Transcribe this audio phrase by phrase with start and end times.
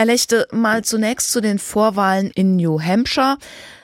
[0.00, 3.36] Herr Lechte, mal zunächst zu den Vorwahlen in New Hampshire.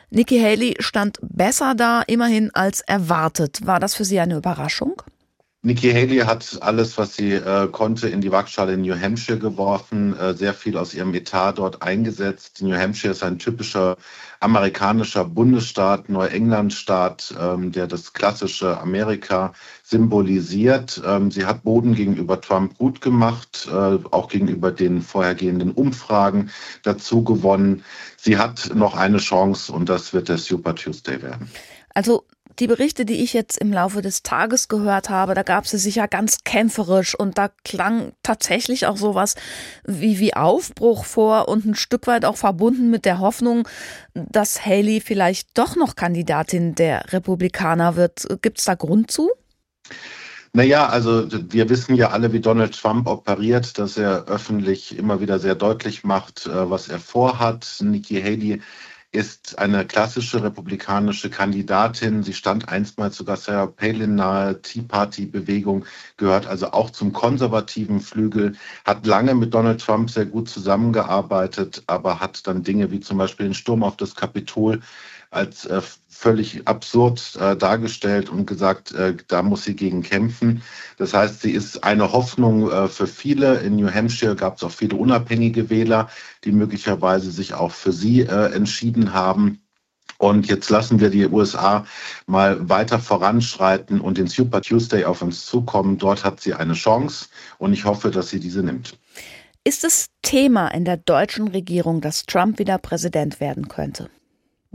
[0.09, 3.67] Nikki Haley stand besser da, immerhin als erwartet.
[3.67, 5.03] War das für Sie eine Überraschung?
[5.67, 10.17] Nikki Haley hat alles, was sie äh, konnte, in die Waagschale in New Hampshire geworfen,
[10.17, 12.63] äh, sehr viel aus ihrem Etat dort eingesetzt.
[12.63, 13.97] New Hampshire ist ein typischer
[14.39, 21.03] amerikanischer Bundesstaat, Neuenglandstaat, ähm, der das klassische Amerika symbolisiert.
[21.05, 26.51] Ähm, sie hat Boden gegenüber Trump gut gemacht, äh, auch gegenüber den vorhergehenden Umfragen
[26.85, 27.83] dazu gewonnen.
[28.17, 31.51] Sie hat noch eine Chance und das wird der Super Tuesday werden.
[31.93, 32.26] Also
[32.59, 35.97] die Berichte, die ich jetzt im Laufe des Tages gehört habe, da gab sie sich
[35.97, 39.35] ja ganz kämpferisch und da klang tatsächlich auch sowas
[39.85, 43.69] wie, wie Aufbruch vor und ein Stück weit auch verbunden mit der Hoffnung,
[44.15, 48.27] dass Haley vielleicht doch noch Kandidatin der Republikaner wird.
[48.43, 49.31] Gibt es da Grund zu?
[50.57, 55.39] Naja, also wir wissen ja alle, wie Donald Trump operiert, dass er öffentlich immer wieder
[55.39, 57.77] sehr deutlich macht, äh, was er vorhat.
[57.83, 58.63] Nikki Haley
[59.17, 62.23] ist eine klassische republikanische Kandidatin.
[62.23, 65.87] Sie stand einstmals sogar Sarah Palin nahe, Tea Party-Bewegung,
[66.19, 72.21] gehört also auch zum konservativen Flügel, hat lange mit Donald Trump sehr gut zusammengearbeitet, aber
[72.21, 74.83] hat dann Dinge wie zum Beispiel den Sturm auf das Kapitol
[75.37, 80.63] als äh, völlig absurd äh, dargestellt und gesagt, äh, da muss sie gegen kämpfen.
[80.97, 83.61] Das heißt, sie ist eine Hoffnung äh, für viele.
[83.61, 86.09] In New Hampshire gab es auch viele unabhängige Wähler,
[86.45, 89.61] die möglicherweise sich auch für sie äh, entschieden haben.
[90.19, 91.85] Und jetzt lassen wir die USA
[92.27, 95.99] mal weiter voranschreiten und den Super Tuesday auf uns zukommen.
[95.99, 97.27] Dort hat sie eine Chance
[97.59, 98.99] und ich hoffe, dass sie diese nimmt.
[99.65, 104.09] Ist es Thema in der deutschen Regierung, dass Trump wieder Präsident werden könnte?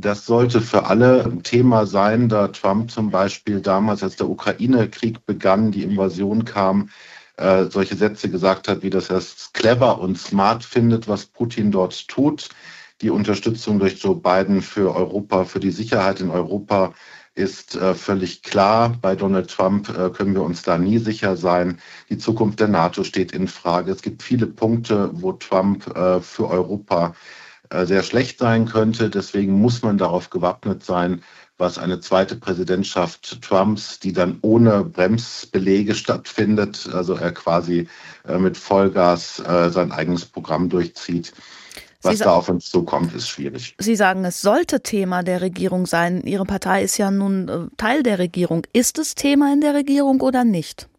[0.01, 5.27] Das sollte für alle ein Thema sein, da Trump zum Beispiel damals, als der Ukraine-Krieg
[5.27, 6.89] begann, die Invasion kam,
[7.37, 11.71] äh, solche Sätze gesagt hat, wie dass er es clever und smart findet, was Putin
[11.71, 12.49] dort tut.
[13.01, 16.93] Die Unterstützung durch Joe Biden für Europa, für die Sicherheit in Europa
[17.35, 18.97] ist äh, völlig klar.
[19.01, 21.79] Bei Donald Trump äh, können wir uns da nie sicher sein.
[22.09, 23.91] Die Zukunft der NATO steht in Frage.
[23.91, 27.13] Es gibt viele Punkte, wo Trump äh, für Europa
[27.85, 29.09] sehr schlecht sein könnte.
[29.09, 31.23] Deswegen muss man darauf gewappnet sein,
[31.57, 37.87] was eine zweite Präsidentschaft Trumps, die dann ohne Bremsbelege stattfindet, also er quasi
[38.27, 41.33] äh, mit Vollgas äh, sein eigenes Programm durchzieht.
[42.01, 43.75] Was da auf uns zukommt, ist schwierig.
[43.77, 46.23] Sie sagen, es sollte Thema der Regierung sein.
[46.25, 48.65] Ihre Partei ist ja nun Teil der Regierung.
[48.73, 50.89] Ist es Thema in der Regierung oder nicht?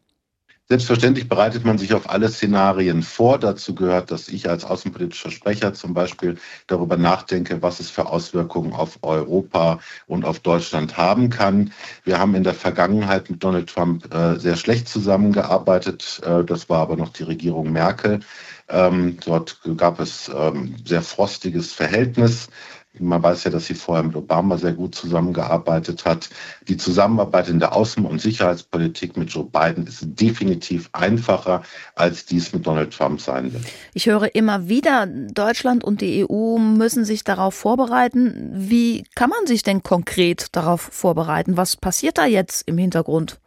[0.68, 3.38] Selbstverständlich bereitet man sich auf alle Szenarien vor.
[3.38, 8.72] Dazu gehört, dass ich als außenpolitischer Sprecher zum Beispiel darüber nachdenke, was es für Auswirkungen
[8.72, 11.72] auf Europa und auf Deutschland haben kann.
[12.04, 16.20] Wir haben in der Vergangenheit mit Donald Trump äh, sehr schlecht zusammengearbeitet.
[16.24, 18.20] Äh, das war aber noch die Regierung Merkel.
[18.68, 22.48] Ähm, dort gab es ähm, sehr frostiges Verhältnis.
[22.98, 26.28] Man weiß ja, dass sie vorher mit Obama sehr gut zusammengearbeitet hat.
[26.68, 31.62] Die Zusammenarbeit in der Außen- und Sicherheitspolitik mit Joe Biden ist definitiv einfacher,
[31.94, 33.64] als dies mit Donald Trump sein wird.
[33.94, 38.50] Ich höre immer wieder, Deutschland und die EU müssen sich darauf vorbereiten.
[38.52, 41.56] Wie kann man sich denn konkret darauf vorbereiten?
[41.56, 43.38] Was passiert da jetzt im Hintergrund?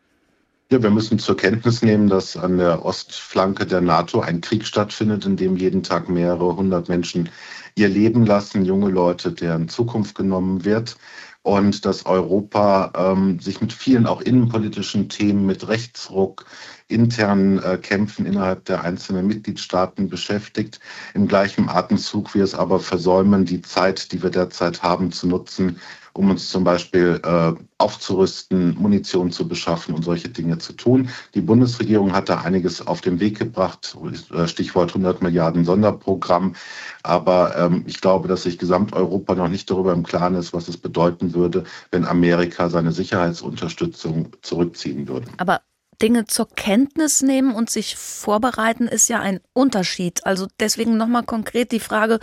[0.71, 5.23] Ja, wir müssen zur Kenntnis nehmen, dass an der Ostflanke der NATO ein Krieg stattfindet,
[5.23, 7.29] in dem jeden Tag mehrere hundert Menschen
[7.75, 10.97] ihr Leben lassen, junge Leute, deren Zukunft genommen wird.
[11.43, 16.45] Und dass Europa ähm, sich mit vielen auch innenpolitischen Themen, mit Rechtsruck,
[16.87, 20.79] internen äh, Kämpfen innerhalb der einzelnen Mitgliedstaaten beschäftigt.
[21.13, 25.79] Im gleichen Atemzug wir es aber versäumen, die Zeit, die wir derzeit haben, zu nutzen,
[26.13, 31.09] um uns zum Beispiel äh, aufzurüsten, Munition zu beschaffen und solche Dinge zu tun.
[31.33, 33.97] Die Bundesregierung hat da einiges auf den Weg gebracht,
[34.33, 36.55] äh, Stichwort 100 Milliarden Sonderprogramm.
[37.03, 40.77] Aber ähm, ich glaube, dass sich Gesamteuropa noch nicht darüber im Klaren ist, was es
[40.77, 45.27] bedeuten würde, wenn Amerika seine Sicherheitsunterstützung zurückziehen würde.
[45.37, 45.61] Aber
[46.01, 50.25] Dinge zur Kenntnis nehmen und sich vorbereiten ist ja ein Unterschied.
[50.25, 52.19] Also deswegen nochmal konkret die Frage,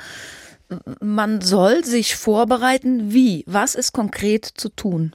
[1.01, 3.13] man soll sich vorbereiten.
[3.13, 3.45] Wie?
[3.47, 5.15] Was ist konkret zu tun?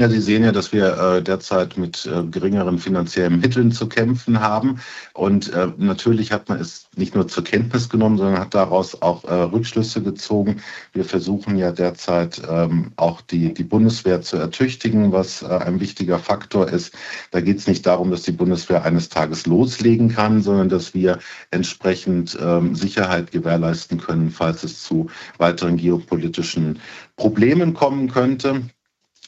[0.00, 4.40] Ja, Sie sehen ja, dass wir äh, derzeit mit äh, geringeren finanziellen Mitteln zu kämpfen
[4.40, 4.80] haben.
[5.12, 9.24] Und äh, natürlich hat man es nicht nur zur Kenntnis genommen, sondern hat daraus auch
[9.24, 10.62] Rückschlüsse gezogen.
[10.92, 16.68] Wir versuchen ja derzeit ähm, auch die, die Bundeswehr zu ertüchtigen, was ein wichtiger Faktor
[16.68, 16.94] ist.
[17.30, 21.18] Da geht es nicht darum, dass die Bundeswehr eines Tages loslegen kann, sondern dass wir
[21.50, 25.08] entsprechend ähm, Sicherheit gewährleisten können, falls es zu
[25.38, 26.80] weiteren geopolitischen
[27.16, 28.62] Problemen kommen könnte.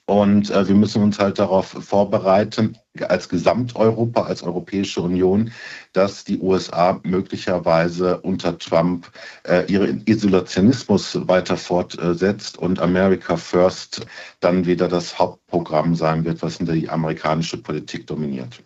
[0.07, 2.77] Und äh, wir müssen uns halt darauf vorbereiten,
[3.09, 5.51] als Gesamteuropa, als Europäische Union,
[5.93, 9.11] dass die USA möglicherweise unter Trump
[9.45, 14.07] äh, ihren Isolationismus weiter fortsetzt und America First
[14.41, 18.63] dann wieder das Hauptprogramm sein wird, was in die amerikanische Politik dominiert.